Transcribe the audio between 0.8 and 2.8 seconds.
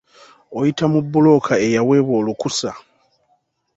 mu bbulooka eyaweebwa olukusa.